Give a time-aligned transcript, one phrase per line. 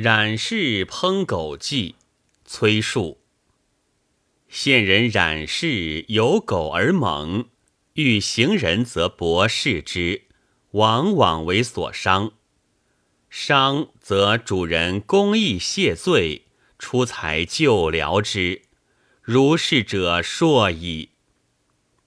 [0.00, 1.96] 冉氏烹狗记，
[2.44, 3.18] 崔述。
[4.48, 7.48] 现人冉氏有狗而猛，
[7.94, 10.22] 遇行人则博视之，
[10.70, 12.30] 往往为所伤。
[13.28, 16.42] 伤则主人公义谢罪，
[16.78, 18.62] 出财救疗之，
[19.20, 21.08] 如是者硕矣。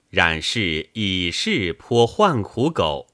[0.08, 3.08] 冉氏以是颇患苦狗，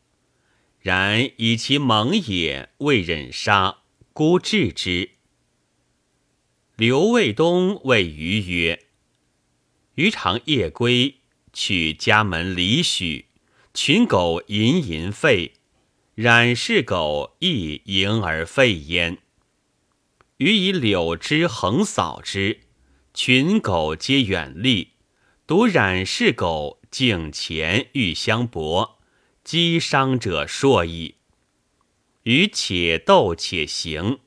[0.79, 3.79] 然以其猛也，未忍杀。
[4.19, 5.11] 孤治之。
[6.75, 8.87] 刘卫东谓余曰
[9.95, 11.21] ：“余常夜归，
[11.53, 13.27] 取家门里许，
[13.73, 15.53] 群狗吟吟吠，
[16.17, 19.19] 冉氏狗亦迎而吠焉。
[20.39, 22.63] 余以柳枝横扫之，
[23.15, 24.95] 群狗皆远离，
[25.47, 28.99] 独冉氏狗颈前欲相搏，
[29.45, 31.15] 击伤者硕矣。”
[32.25, 34.19] 与且斗且行，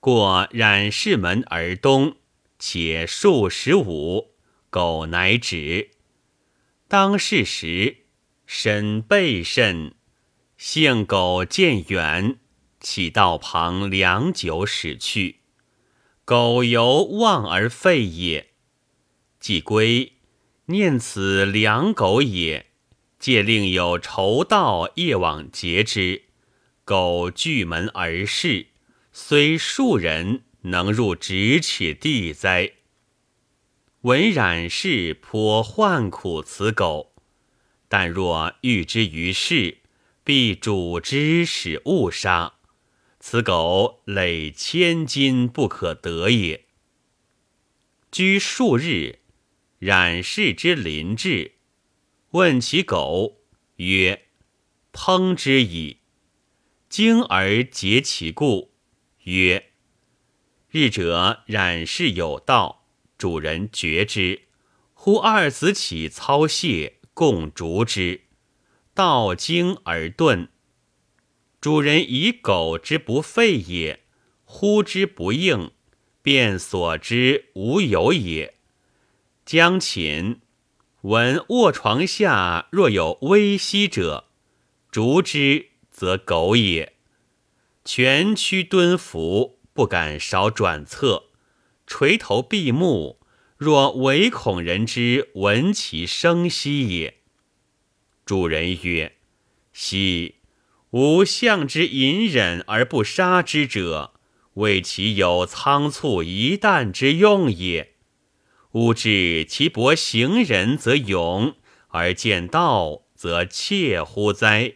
[0.00, 2.16] 过冉氏门而东，
[2.58, 4.34] 且数十五，
[4.70, 5.90] 狗乃止。
[6.88, 7.98] 当是时，
[8.46, 9.94] 身背甚，
[10.56, 12.38] 幸狗渐远，
[12.80, 15.40] 起道旁良久，驶去。
[16.24, 18.50] 狗犹望而废也。
[19.38, 20.14] 既归，
[20.66, 22.66] 念此良狗也，
[23.18, 26.25] 借另有仇盗夜往劫之。
[26.86, 28.68] 狗拒门而视，
[29.10, 32.74] 虽数人能入咫尺地哉？
[34.02, 37.12] 闻冉氏颇患苦此狗，
[37.88, 39.78] 但若遇之于世，
[40.22, 42.54] 必主之使误杀。
[43.18, 46.66] 此狗累千金不可得也。
[48.12, 49.18] 居数日，
[49.80, 51.54] 冉氏之邻至，
[52.30, 53.40] 问其狗
[53.78, 54.26] 曰
[54.94, 55.98] ：“烹之矣。”
[56.96, 58.72] 惊而结其故，
[59.24, 59.66] 曰
[60.72, 62.86] ：“日者冉氏有道，
[63.18, 64.44] 主人觉之。
[64.94, 68.22] 呼二子起操谢，共逐之。
[68.94, 70.48] 道惊而遁。
[71.60, 74.00] 主人以狗之不吠也，
[74.46, 75.72] 呼之不应，
[76.22, 78.54] 便所之无有也。
[79.44, 80.40] 将寝，
[81.02, 84.30] 闻卧床下若有微息者，
[84.90, 86.92] 逐之。”则狗也，
[87.82, 91.30] 蜷曲蹲伏，不敢少转侧，
[91.86, 93.18] 垂头闭目，
[93.56, 97.14] 若唯恐人之闻其声息也。
[98.26, 99.16] 主人曰
[99.72, 100.34] ：“昔
[100.90, 104.12] 吾相之隐忍而不杀之者，
[104.54, 107.94] 为其有仓促一旦之用也。
[108.72, 111.54] 吾知其薄行人则勇，
[111.88, 114.74] 而见道则怯乎哉？”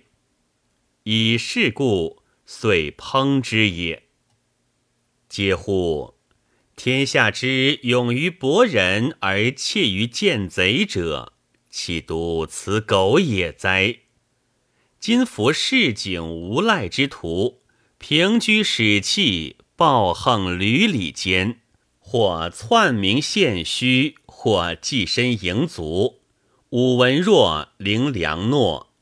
[1.05, 4.03] 以是故，遂烹之也。
[5.31, 6.15] 嗟乎！
[6.77, 11.33] 天下之勇于博人而怯于见贼者，
[11.71, 14.01] 岂独此狗也哉？
[14.99, 17.63] 今夫市井无赖之徒，
[17.97, 21.61] 平居使气，暴横闾里间，
[21.99, 26.21] 或篡名献虚，或寄身营卒，
[26.71, 28.93] 武文弱，凌良诺，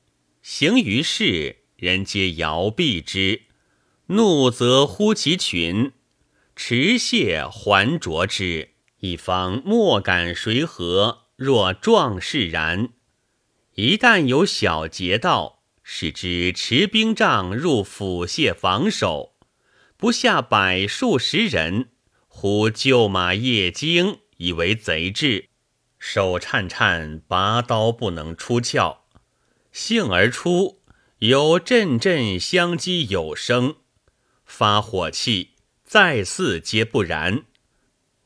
[0.42, 1.57] 行于世。
[1.78, 3.42] 人皆摇臂之，
[4.06, 5.92] 怒则呼其群，
[6.56, 11.26] 持械还啄之，一方莫敢谁何？
[11.36, 12.88] 若壮士然，
[13.76, 19.36] 一旦有小劫道，使之持兵杖入府械防守，
[19.96, 21.90] 不下百数十人，
[22.26, 25.48] 忽救马夜惊，以为贼至，
[26.00, 29.04] 手颤颤，拔刀不能出鞘，
[29.70, 30.80] 幸而出。
[31.20, 33.74] 有阵阵相击有声，
[34.44, 37.42] 发火气，再四皆不然。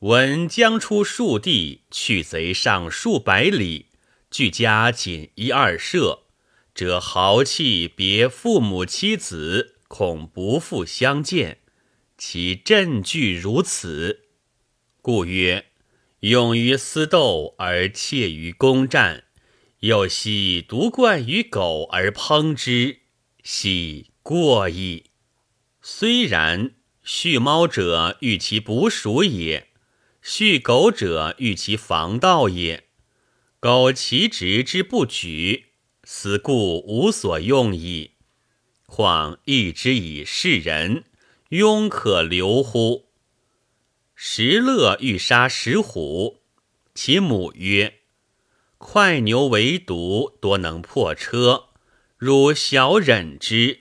[0.01, 3.87] 闻将出数地，去贼上数百里，
[4.29, 6.25] 俱家仅一二射，
[6.75, 11.61] 则豪气别父母妻子，恐不复相见。
[12.15, 14.25] 其阵惧如此，
[15.01, 15.65] 故曰：
[16.19, 19.22] 勇于私斗而怯于攻战。
[19.83, 22.99] 又昔独惯于狗而烹之，
[23.43, 25.07] 喜过矣。
[25.81, 29.67] 虽然，畜猫者欲其捕鼠也，
[30.21, 32.85] 畜狗者欲其防盗也。
[33.59, 35.65] 苟其直之不举，
[36.03, 38.11] 此故无所用矣。
[38.85, 41.03] 况义之以示人，
[41.49, 43.09] 庸可留乎？
[44.15, 46.39] 石勒欲杀石虎，
[46.95, 48.02] 其母曰。
[48.85, 51.69] 快牛为毒，多能破车，
[52.17, 53.79] 汝小忍之。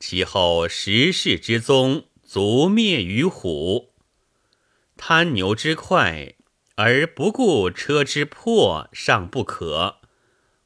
[0.00, 3.94] 其后十世之宗，足灭于虎。
[4.96, 6.34] 贪牛之快，
[6.74, 10.00] 而不顾车之破，尚不可；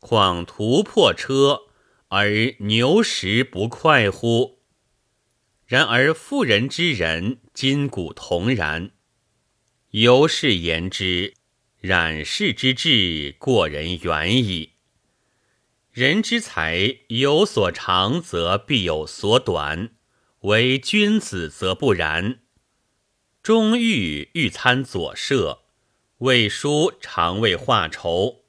[0.01, 1.65] 况突破车，
[2.09, 4.61] 而牛食不快乎？
[5.67, 8.93] 然而妇人之仁，筋骨同然。
[9.91, 11.35] 由是言之，
[11.87, 14.73] 冉氏之志过人远矣。
[15.93, 19.91] 人之才有所长，则必有所短；
[20.41, 22.41] 唯君子则不然。
[23.41, 25.61] 钟毓欲参左射，
[26.19, 28.45] 魏书常为画筹。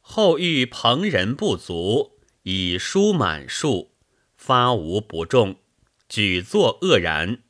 [0.00, 3.92] 后遇朋人不足，以书满数，
[4.36, 5.56] 发无不中，
[6.06, 7.42] 举作愕然。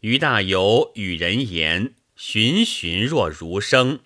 [0.00, 4.00] 于大有与人言，循循若如生。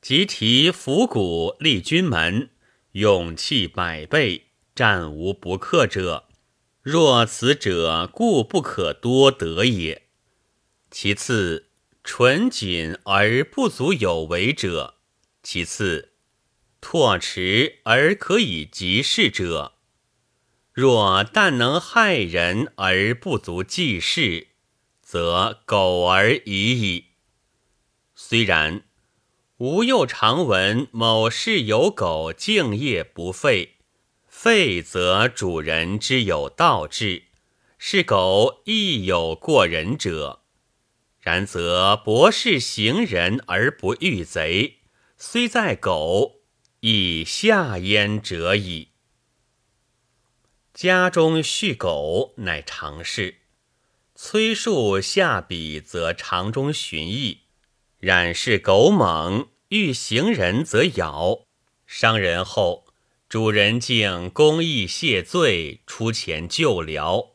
[0.00, 2.50] 即提伏鼓立军门。
[2.92, 6.24] 勇气百倍，战无不克者。
[6.82, 10.08] 若此者，故不可多得也。
[10.90, 11.68] 其次，
[12.02, 14.94] 纯谨而不足有为者；
[15.42, 16.14] 其次，
[16.80, 19.74] 拓迟而可以及事者。
[20.72, 24.48] 若但能害人而不足济事，
[25.02, 27.04] 则苟而已矣。
[28.14, 28.87] 虽然。
[29.58, 33.78] 吾又常闻某事有狗，敬业不废，
[34.28, 37.24] 废则主人之有道志，
[37.76, 40.44] 是狗亦有过人者。
[41.18, 44.82] 然则博士行人而不遇贼，
[45.16, 46.42] 虽在狗，
[46.78, 48.90] 亦下焉者矣。
[50.72, 53.38] 家中畜狗乃常事，
[54.14, 57.47] 崔树下笔，则常中寻意。
[58.00, 61.46] 然是狗猛，遇行人则咬，
[61.86, 62.86] 伤人后，
[63.28, 67.32] 主人竟公义谢罪，出钱救疗。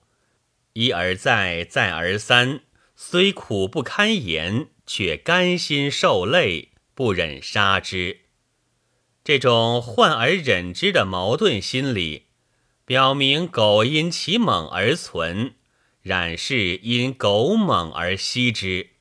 [0.72, 2.62] 一而再，再而三，
[2.96, 8.22] 虽苦不堪言，却甘心受累，不忍杀之。
[9.24, 12.28] 这种患而忍之的矛盾心理，
[12.86, 15.56] 表明狗因其猛而存，
[16.02, 18.93] 冉氏因狗猛而息之。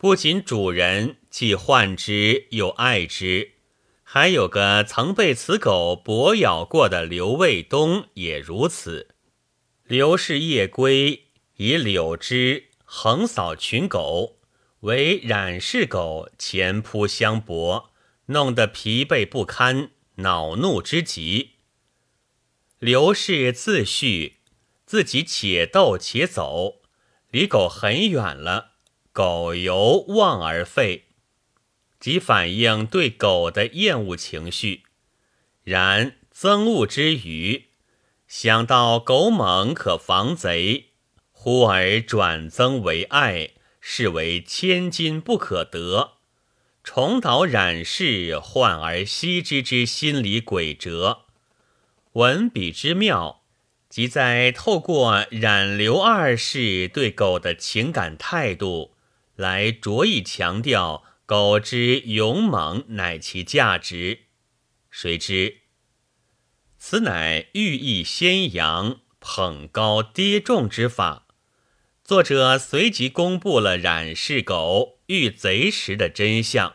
[0.00, 3.54] 不仅主人既患之又爱之，
[4.04, 9.16] 还有个曾被此狗搏咬过的刘卫东也如此。
[9.82, 11.24] 刘氏夜归，
[11.56, 14.38] 以柳枝横扫群狗，
[14.82, 17.90] 为冉氏狗前扑相搏，
[18.26, 21.54] 弄得疲惫不堪，恼怒之极。
[22.78, 24.36] 刘氏自叙，
[24.86, 26.82] 自己且斗且走，
[27.32, 28.74] 离狗很远了。
[29.12, 31.06] 狗由望而废，
[31.98, 34.82] 即反映对狗的厌恶情绪。
[35.64, 37.64] 然憎恶之余，
[38.26, 40.90] 想到狗猛可防贼，
[41.32, 43.50] 忽而转增为爱，
[43.80, 46.12] 视为千金不可得。
[46.84, 51.24] 重蹈冉氏患而息之之心理诡辙。
[52.12, 53.42] 文笔之妙，
[53.90, 58.94] 即在透过冉刘二世对狗的情感态度。
[59.38, 64.22] 来着意强调狗之勇猛乃其价值，
[64.90, 65.58] 谁知
[66.76, 71.28] 此乃寓意先扬、捧高跌重之法。
[72.02, 76.74] 作者随即公布了冉氏狗遇贼时的真相，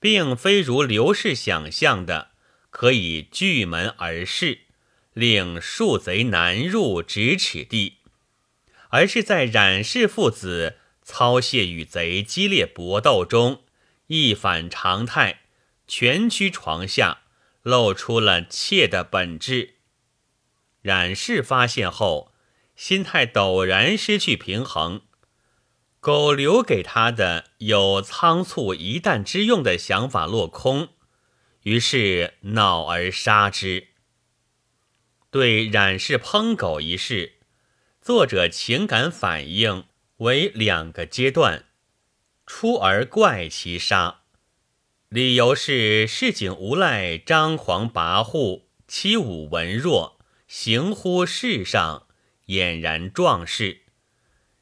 [0.00, 2.32] 并非如刘氏想象的
[2.70, 4.62] 可以拒门而视，
[5.12, 7.98] 令数贼难入咫尺地，
[8.88, 10.77] 而是在冉氏父子。
[11.10, 13.62] 操谢与贼激烈搏斗中，
[14.08, 15.40] 一反常态，
[15.86, 17.22] 蜷曲床下，
[17.62, 19.76] 露出了妾的本质。
[20.82, 22.34] 冉氏发现后，
[22.76, 25.00] 心态陡然失去平衡。
[25.98, 30.90] 狗留给他的有仓促一弹之用的想法落空，
[31.62, 33.88] 于是恼而杀之。
[35.30, 37.38] 对冉氏烹狗一事，
[38.02, 39.86] 作者情感反应。
[40.18, 41.66] 为两个阶段，
[42.44, 44.22] 出而怪其杀，
[45.08, 52.08] 理由是市井无赖张狂跋扈，欺侮文弱，行乎世上，
[52.46, 53.82] 俨然壮士。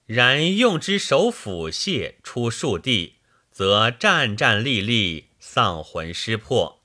[0.04, 3.16] 然用之手斧械出数地，
[3.50, 6.82] 则战战栗栗，丧魂失魄。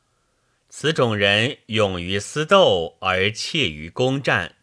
[0.69, 4.55] 此种人勇于私斗，而怯于攻战，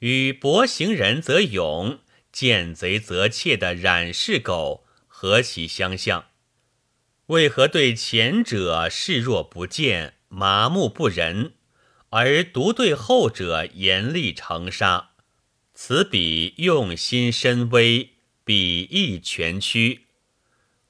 [0.00, 1.98] 与薄行人则勇。
[2.36, 6.26] 见贼则怯的冉氏狗何其相像？
[7.28, 11.54] 为何对前者视若不见、麻木不仁，
[12.10, 15.12] 而独对后者严厉成杀？
[15.72, 18.10] 此彼用心深微，
[18.44, 20.08] 彼意全曲。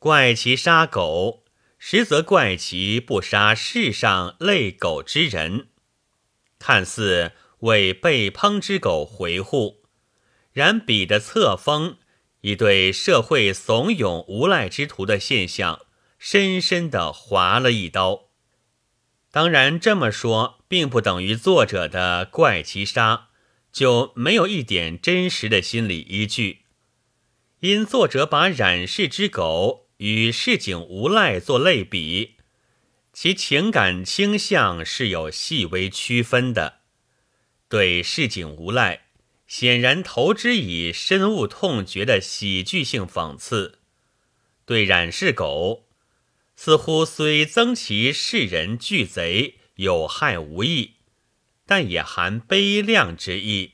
[0.01, 1.45] 怪其杀狗，
[1.79, 5.69] 实则怪其不杀世上类狗之人。
[6.59, 9.86] 看似为被烹之狗回护，
[10.57, 11.99] 然笔的册封
[12.41, 15.83] 已对社会怂恿无赖之徒的现象
[16.19, 18.31] 深深的划了一刀。
[19.31, 23.29] 当然，这么说并不等于作者的怪其杀。
[23.71, 26.61] 就没有一点真实的心理依据，
[27.61, 32.37] 因作者把染氏之狗与市井无赖做类比，
[33.13, 36.79] 其情感倾向是有细微区分的。
[37.69, 39.06] 对市井无赖，
[39.47, 43.79] 显然投之以深恶痛绝的喜剧性讽刺；
[44.65, 45.87] 对染氏狗，
[46.55, 50.93] 似乎虽增其世人惧贼有害无益。
[51.69, 53.73] 但也含悲亮之意，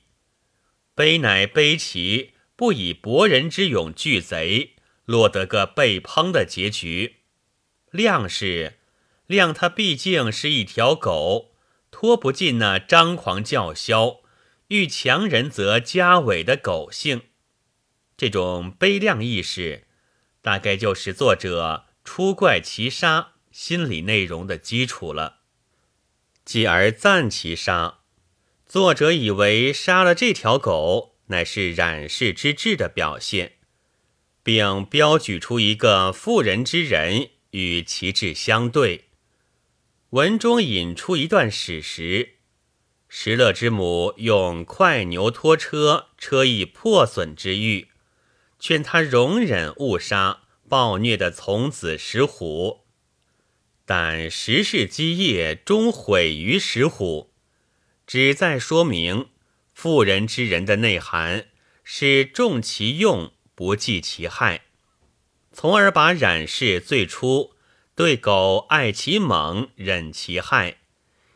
[0.94, 7.16] 悲乃悲其不以博人之勇拒贼，落得个被烹的结局；
[7.90, 8.78] 亮是
[9.26, 11.52] 亮，他毕竟是一条狗，
[11.90, 14.21] 脱不尽那张狂叫嚣、
[14.72, 17.24] 遇强人则加尾的狗性。
[18.16, 19.86] 这种悲凉意识，
[20.40, 25.40] 大概就是作者出怪其杀心理内容的基础了。
[26.46, 27.98] 继而赞其杀，
[28.64, 33.56] 作者以为杀了这条狗乃是染世之志的表现，
[34.42, 39.10] 并标举出一个妇人之人与其志相对。
[40.10, 42.36] 文中引出一段史实：
[43.14, 47.88] 石勒之母用快牛拖车车以破损之欲，
[48.58, 52.86] 劝他容忍误杀暴虐的从子石虎。
[53.84, 57.34] 但石氏基业终毁于石虎，
[58.06, 59.28] 旨在说明
[59.74, 61.48] 妇人之仁的内涵
[61.84, 64.62] 是重其用，不计其害，
[65.52, 67.52] 从而把冉氏最初
[67.94, 70.78] 对狗爱其猛，忍其害，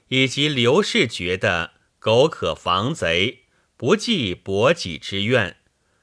[0.08, 3.44] 以及刘氏觉得狗可防贼，
[3.76, 5.56] 不计薄己之怨，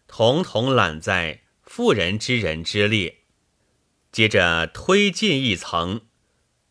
[0.08, 3.20] 统统揽在妇人之仁之列。
[4.12, 6.02] 接着推进一层。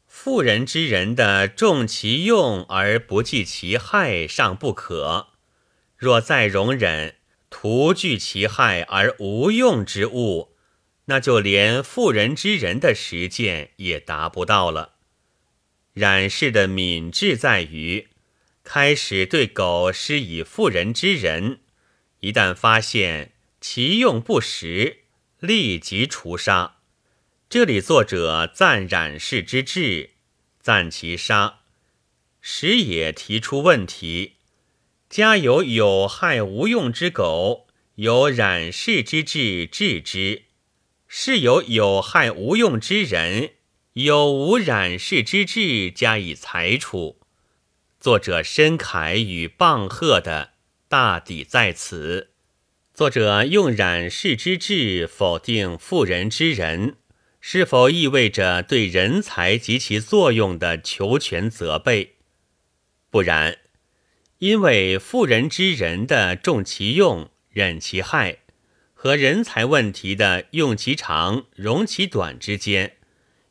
[0.06, 5.28] 妇人之仁的重其用而不计其害尚不可，
[5.96, 7.16] 若再容忍
[7.48, 10.54] 徒惧其害而无用之物，
[11.06, 14.91] 那就连妇人之仁的实践也达不到了。
[15.94, 18.08] 冉氏的敏智在于，
[18.64, 21.60] 开始对狗施以妇人之仁，
[22.20, 25.00] 一旦发现其用不实，
[25.38, 26.76] 立即除杀。
[27.50, 30.10] 这里作者赞冉氏之智。
[30.60, 31.58] 赞其杀，
[32.40, 34.36] 时也提出问题：
[35.10, 40.44] 家有有害无用之狗，有染氏之志治之；
[41.08, 43.54] 是有有害无用之人，
[43.94, 47.20] 有无染世之志加以裁处。
[48.00, 50.52] 作者申慨与棒喝的
[50.88, 52.30] 大抵在此。
[52.94, 56.96] 作者用染世之志否定妇人之仁。
[57.44, 62.14] 是否意味着对人才及其作用的求全责备？
[63.10, 63.58] 不然，
[64.38, 68.38] 因为妇人之仁的重其用、忍其害，
[68.94, 72.98] 和人才问题的用其长、容其短之间，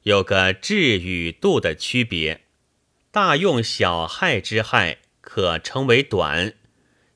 [0.03, 2.41] 有个质与度的区别。
[3.11, 6.53] 大用小害之害，可称为短；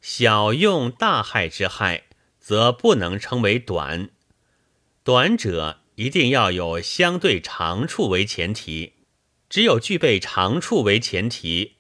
[0.02, 2.04] 小用大害之害，
[2.40, 4.10] 则不能称为短。
[5.04, 5.82] 短者。
[5.96, 8.96] 一定要有相对长处为前提，
[9.48, 11.78] 只有具备长处为前提，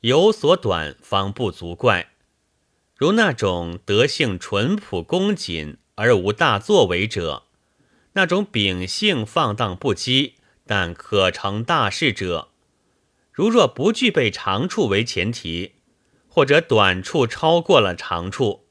[0.00, 2.10] 有所短方不足怪。
[2.94, 7.44] 如那种德性淳朴恭谨而无大作为者，
[8.12, 10.34] 那种秉性放荡不羁
[10.66, 12.48] 但可成大事者，
[13.30, 15.72] 如若不具备长处为前提，
[16.28, 18.66] 或者短处超过了长处，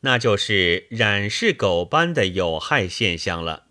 [0.00, 3.64] 那就是染是狗般的有害现象了。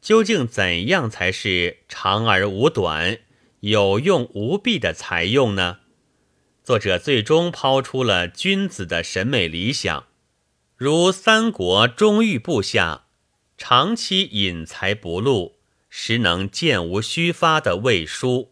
[0.00, 3.20] 究竟怎样才是长而无短、
[3.60, 5.78] 有用无弊的才用呢？
[6.62, 10.06] 作者最终抛出了君子的审美理想，
[10.76, 13.04] 如三国忠裕部下
[13.56, 15.53] 长期隐才不露，
[15.96, 18.50] 实能箭无虚发的魏书；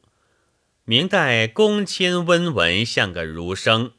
[0.84, 3.94] 明代公谦温文像个儒生，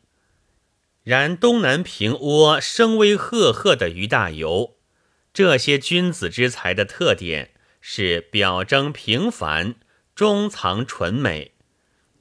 [1.03, 4.75] 然东南平倭声威赫赫的于大猷。
[5.33, 9.75] 这些君子之才的特点是表征平凡，
[10.15, 11.51] 中藏纯美，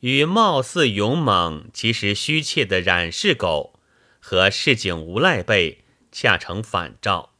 [0.00, 3.78] 与貌似勇猛其实虚怯的冉氏狗
[4.18, 7.31] 和市井无赖辈恰成反照。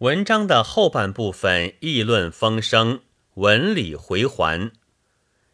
[0.00, 3.00] 文章的后半部分议论风声，
[3.36, 4.72] 文理回环，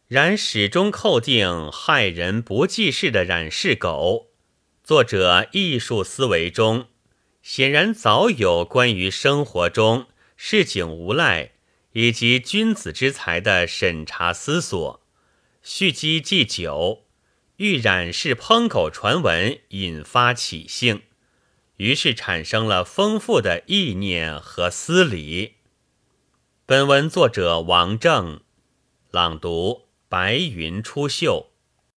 [0.09, 4.31] 然始终扣定害人不济事的冉氏狗。
[4.83, 6.87] 作者艺术思维中，
[7.41, 10.07] 显然早有关于生活中
[10.37, 11.53] 市井无赖
[11.93, 15.01] 以及君子之才的审查思索。
[15.63, 17.05] 蓄积既久，
[17.59, 21.03] 欲冉氏烹狗传闻引发起兴。
[21.83, 25.55] 于是产生了丰富的意念和思理。
[26.65, 28.41] 本文作者王正，
[29.11, 31.47] 朗读：白云出岫。